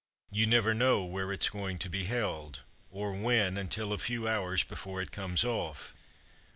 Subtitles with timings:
[0.31, 4.63] You never know where it's going to be held, or when, until a few hours
[4.63, 5.93] before it comes off.